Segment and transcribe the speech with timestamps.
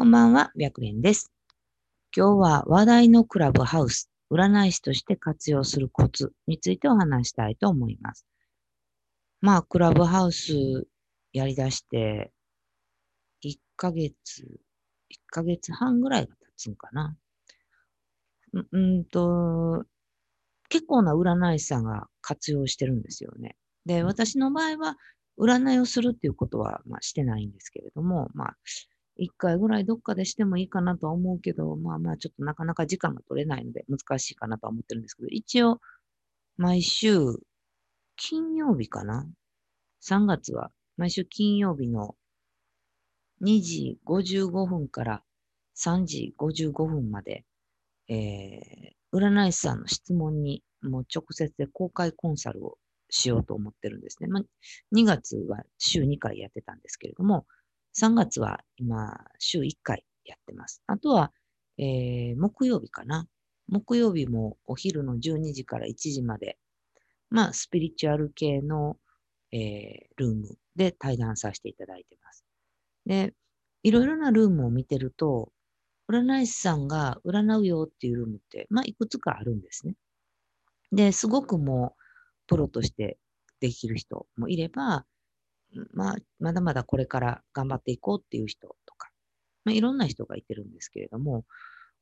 [0.00, 1.30] こんばんは、白蓮です。
[2.16, 8.24] 今日は話題のクラブハウス、占い師として活用するコツについてお話したいと思います。
[9.42, 10.86] まあ、クラブハウス
[11.34, 12.32] やり出して、
[13.44, 14.14] 1ヶ月、
[15.10, 17.14] 1ヶ月半ぐらいが経つんかな。
[18.54, 19.84] ううんと、
[20.70, 23.54] 結構な占い師さんが活用してるんですよね。
[23.84, 24.96] で、私の場合は、
[25.38, 28.56] 占いをするっていうことは、まあ、してないんですけれども、まあ、
[29.20, 35.78] 一回ぐらいどっかでしてもいいかなとは思うけど、まあまあちょっとなかなか時間が取れないので難しいかなとは思ってるんですけど、一応
[36.56, 37.18] 毎週
[38.16, 39.28] 金曜日かな
[40.02, 42.16] ?3 月は毎週金曜日の
[43.42, 45.22] 2時55分から
[45.76, 47.44] 3時55分まで、
[48.08, 52.78] えー、占い師さんの質問にもう直接で公開コンサルを
[53.10, 54.28] しようと思ってるんですね。
[54.28, 54.42] まあ、
[54.94, 57.44] 2月は週2回やってたんですけれども、
[57.98, 60.82] 3月は今、週1回やってます。
[60.86, 61.32] あとは、
[61.78, 63.26] えー、木曜日かな。
[63.68, 66.58] 木曜日もお昼の12時から1時まで、
[67.30, 68.96] まあ、スピリチュアル系の、
[69.52, 69.60] えー、
[70.16, 72.44] ルームで対談させていただいてます。
[73.06, 73.34] で、
[73.82, 75.52] いろいろなルームを見てると、
[76.08, 79.94] 占い師さんが占うよっていうルームって、まあ、いくつかあるんですね。
[80.92, 82.02] で、すごくもう、
[82.48, 83.18] プロとして
[83.60, 85.06] できる人もいれば、
[85.92, 89.10] まあ、まだまだこれから頑張っていこうっていう人とか、
[89.64, 91.44] まあ、いろんな人がいてるんですけれども、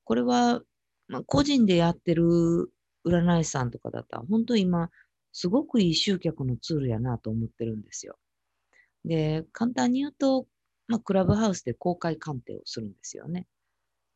[0.05, 0.63] これは、
[1.09, 2.73] まあ、個人でやってる
[3.05, 4.91] 占い師さんとかだったら、本当今、
[5.33, 8.19] すごくいい集客のツールやなと思ってるんですよ。
[9.05, 10.47] で、簡単に言うと、
[10.87, 13.47] まあ、クラブハウスで公開鑑定をするんですよね。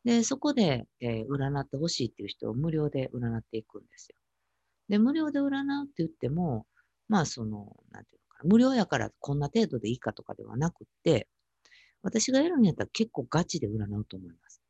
[0.05, 4.17] で、そこで、えー、占ってほしいっていう人を無料で占っていくんですよ。
[4.89, 6.67] で、無料で占うって言っても、
[7.09, 11.29] まあ、その、なんていう、無料やからこんな程度でいいかとかではなくって、
[12.03, 14.63] 私がやるんやったら結構ガチで占うと思います。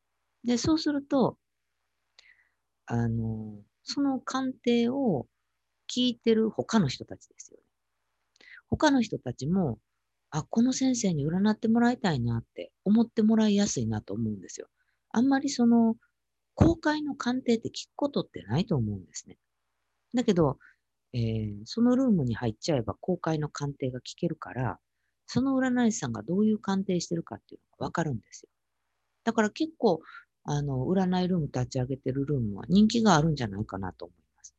[0.45, 1.39] で、そうすると、
[2.87, 5.27] あの、その鑑定を
[5.89, 7.65] 聞いてる他の人たちですよね。
[8.69, 9.79] 他の人たちも、
[10.31, 14.69] あ、この先生に占ってもらいたいなって思ってもらいやすいなと思うんですよ。
[15.11, 15.97] あんまりその、
[16.55, 19.39] 公開の鑑定って聞くことってないと思うんですね。
[20.15, 20.59] だけど、
[21.15, 24.79] えー、そのルームに入っちゃえば公開の鑑定が聞けるから、
[25.27, 28.49] その占い師さんがどういう鑑定してるかっていうのがわかるんですよ。
[29.25, 30.01] だから結構、
[30.45, 34.55] あの、占いルーム立ち上げてるルームは人気があるんじゃないかなと思います。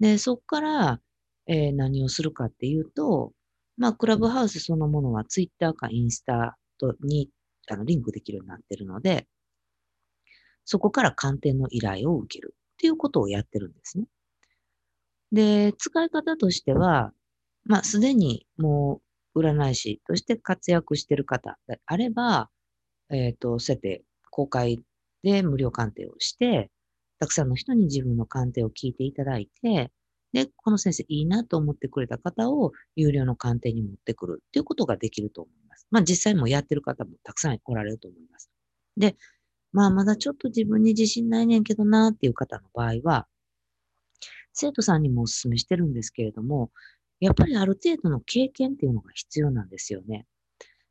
[0.00, 1.00] で、そこから、
[1.46, 3.32] えー、何をするかっていうと、
[3.76, 7.30] まあ、クラブハウスそのものはツイッターかインスタとに
[7.68, 9.26] あのリンクできるようになってるので、
[10.64, 14.06] そこから鑑定の依頼を受けるっていうことをやってるんですね。
[15.32, 17.12] で、使い方としては、
[17.64, 19.00] まあ、すでにも
[19.34, 22.50] う占い師として活躍してる方であれば、
[23.10, 24.80] えっ、ー、と、そうやって公開
[25.22, 26.70] で無料鑑定をして、
[27.18, 29.90] たくさんの人に自分の鑑定を聞いていただいて、
[30.32, 35.86] で、この先生いいなと思ってくれた方を有料の鑑定に持ってくるっていうことができると思います。
[35.90, 38.50] まあ実際もやってる方もたくさんおられると思います。
[38.96, 39.16] で、
[39.72, 43.26] まあまだちょっと自分に自信ないねんけどなっていう方の場合は、
[44.52, 46.70] 生徒さんにもお勧めしてるんですけれども、
[47.20, 50.26] やっぱりある程度の経験っていうのが必要なんですよね。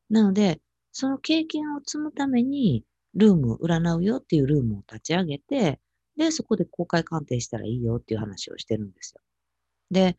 [0.10, 0.62] なので、
[0.92, 2.86] その経験を積むために、
[3.16, 5.80] ルーム、占うよっていうルームを立ち上げて、
[6.18, 9.22] で、そこで公開鑑定したらいいよっていう話をしてるんですよ。
[9.92, 10.18] で、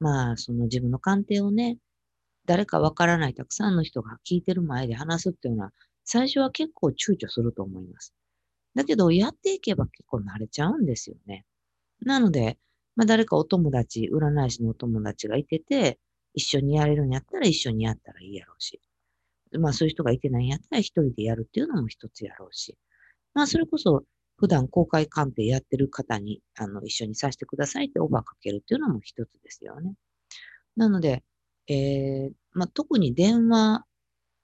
[0.00, 1.78] まあ、その自分の鑑定をね、
[2.46, 5.72] 誰かわからないたくさんの人が聞いてる前で話すっていうのは、
[6.04, 8.14] 最初は結構躊躇すると思います。
[8.74, 11.44] だけど、やっていけば結構慣れちゃうんですよね。
[12.00, 12.58] なので、
[12.98, 16.00] まあ、誰かお友達、占い師のお友達がいてて、
[16.34, 18.80] 一緒にやれるんやったら一緒にやったらいいやろうし。
[19.52, 22.76] まあそういう人がいてないんやったら一人でやるっていうのも一つやろうし。
[23.34, 24.02] まあそれこそ
[24.36, 29.94] 普段公開鑑定やってる方にあの一緒にさせてくださいってオファーかけるっていうのも一つですよね。
[30.74, 31.22] なので、
[31.68, 33.84] えー、まあ特に電話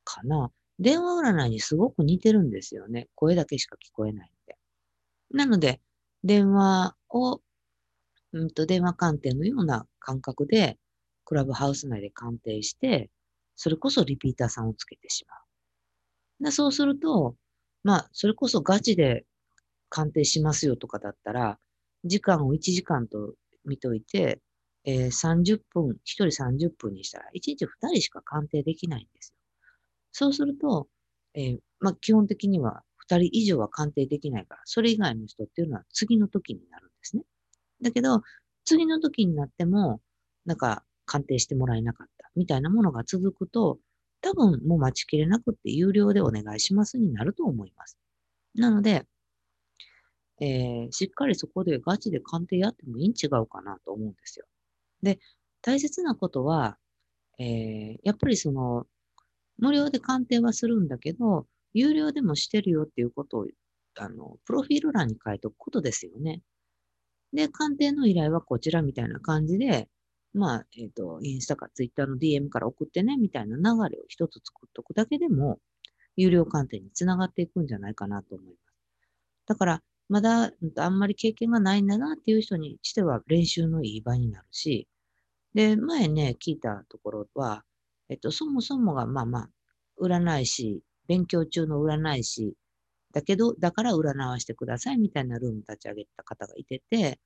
[0.04, 0.52] かな。
[0.78, 3.08] 電話占いにすごく似てるんですよね。
[3.16, 4.56] 声だけしか聞こえないので。
[5.32, 5.80] なので、
[6.22, 7.40] 電話を
[8.34, 10.76] うんと電話鑑定のような感覚で、
[11.24, 13.10] クラブハウス内で鑑定して、
[13.54, 15.36] それこそリピーターさんをつけてしま
[16.40, 16.44] う。
[16.44, 17.36] でそうすると、
[17.84, 19.24] まあ、それこそガチで
[19.88, 21.58] 鑑定しますよとかだったら、
[22.04, 23.34] 時間を1時間と
[23.64, 24.40] 見といて、
[24.84, 29.36] えー、30分、1人30分にしたら、1日2人しか鑑定できないんですよ。
[30.10, 30.88] そうすると、
[31.34, 37.22] えー、まあ、基本的には2人以上は鑑定できないから、それ以外の人っていうのは次の時になるんですね。
[37.84, 38.22] だけど、
[38.64, 40.00] 次の時になっても、
[40.46, 43.78] なんか鑑定してもらえなかったみたいなものが続くと、
[44.22, 47.98] 多分もう待ちきれなくって有料でお願いしますになると思います。
[48.54, 49.06] なので、
[50.40, 54.46] えー、しっかりそこでガチで鑑定やってもいいん違うかなと思うんですよ。
[55.02, 55.20] で、
[55.62, 56.78] 大切なことは、
[57.38, 58.86] えー、やっぱりその、
[59.58, 63.46] 無料で鑑定はするんだけど、有料でもしてるよっていうことを、
[63.96, 66.42] あの、プロフィール欄に書いておくことですよね。
[67.34, 69.88] で、鑑定の依頼はこちらみたいな感じで、
[70.32, 75.58] まあ、えっ、ー、と、インスタかツイッターの DM から送ってね、みたいな流れを一つ作っておくだけでも、
[76.16, 78.56] 有料鑑定につながっていくんじゃないかなと思います。
[79.46, 84.86] だから、まだあんまり経験がないんだなっていう人にしては練習のいい場になるし、
[85.54, 87.64] で、前ね、聞いたところは、
[88.08, 89.50] えっと、そもそもがまあまあ、
[90.00, 92.54] 占い師、勉強中の占い師、
[93.14, 97.20] だけど、だから占わしてくださいみたいなルーム立ち上げた方がいてて、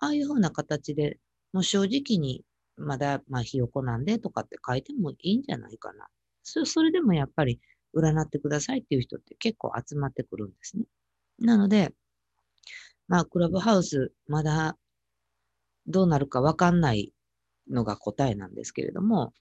[0.00, 1.18] ああいうふうな形で、
[1.52, 2.44] もう正直に、
[2.76, 6.06] まだ、まあ、ひよこなんでとかって書いてもいいんじゃないかな。
[6.44, 7.60] そそれでもやっぱり、
[7.94, 10.84] 占ってくださいっていう人って結構集まってくるんですね。
[11.40, 11.92] なので、
[13.08, 14.78] まあ、クラブハウス、まだ
[15.86, 17.12] どうなるかわかんない
[17.68, 19.34] のが答えなんですけれども、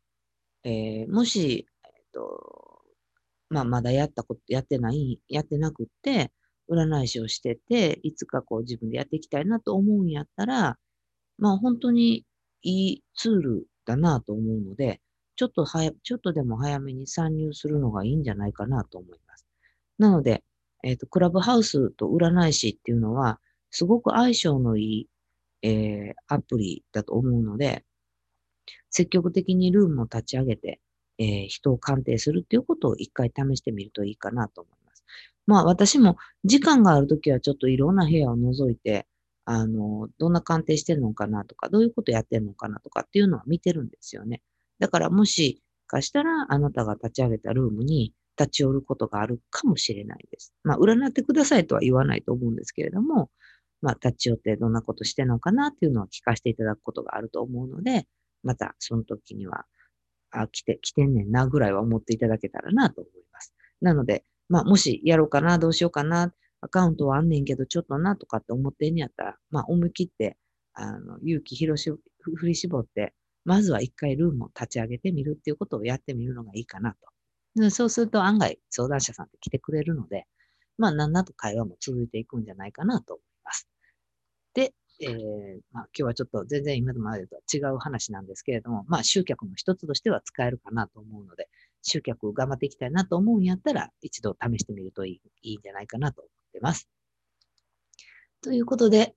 [0.63, 2.70] えー、もし、えっと、
[3.51, 6.31] まあ、まだやったこと、やってない、やってなくって、
[6.69, 10.77] 占い師をしてて、いつかこう自分でやっていきたいなと思うんやったら、
[11.37, 12.25] まあ本当に
[12.61, 15.01] いいツールだなと思うので、
[15.35, 19.45] ちょっとはや、ちょっとでも早めに参入するのがいいんじゃないかなと思います。
[19.97, 20.43] なので、
[20.83, 23.39] えっ、ー、と、クラブハウスと占い師っていうのは、
[23.69, 25.07] すごく相性のい
[25.63, 27.83] い、えー、アプリだと思うので、
[28.89, 30.79] 積極的にルームを立ち上げて、
[31.21, 35.03] えー、人を鑑定するっていうことを一回試してみるといいかなと思います。
[35.45, 39.07] まあ私も時間があるときはちょっといろんな部屋を覗いて、
[39.45, 44.41] あの、どんな鑑定してるのかなとか、どういうことやってるのかなとかっていうのは見てるんですよね。
[44.79, 50.53] だからもしかしたらあなたが立ち上げたルームに立ち寄ることがあるかもしれないです。
[50.63, 53.29] まあ占ってくださいとは言わないと思うんですけれども、
[53.81, 58.07] まあ立ち寄ってどんなことしてるのかなっていうのを聞かせていただくことがあると思うので、
[58.43, 59.65] またその時には、
[60.31, 63.53] あ、来て、来てんねんなぐらいは思っていただけたらなと思います。
[63.81, 70.37] なので、まあ、もしやろうかな、どうしようかな、アカウントはあんねんけど、ちょっとなとかって思ってんやったら、まあ、思い切って、
[70.73, 71.91] あの、勇気広し、
[72.23, 73.13] 振り絞って、
[73.43, 76.95] まずは一回ルームを立ち上げてみるっていうことをやってみるのがいいかな
[77.55, 77.69] と。
[77.71, 80.25] そうすると案外相談者さんって来てくれるので、
[80.77, 83.23] まあ、なんなと会話も続いていくんじゃないかなと思。
[85.03, 91.49] えー、まあ、今日はちょっと全然今までとは違う話なんですけれども、まあ、集客の一つとしては使えるかなと思うので、
[91.81, 96.87] 集客を頑張っていきたいなと思うんやったら、一度試してみるといいいいんじゃないかなと思ってます。
[98.41, 99.15] ということで、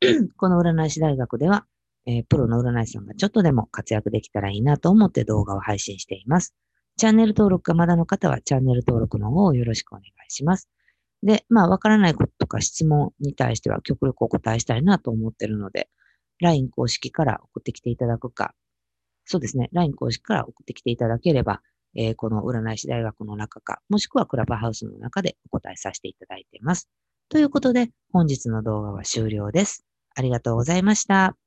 [0.36, 1.66] この占い師大学では、
[2.06, 6.54] えー、プロの占い師さんがちょっとでも活躍できたらいいなと思って動画を配信しています。
[6.96, 10.68] チャンネル登録がまだの方はチャンネル登録の方をよろしくお願いします。
[11.22, 15.88] で、まあ、わからないこととか質問に対しては極力お答えしたいなと思ってるので、
[16.40, 18.54] LINE 公式から送ってきていただくか、
[19.24, 21.60] そうですね、LINE 公式から送ってきていただければ、
[21.96, 26.88] えー、この占い師大学の中か、もしくはクラブハウスの中でお答えさせていただいています。
[27.28, 29.84] ということで、本日の動画は終了です。
[30.14, 31.45] ありがとうございました。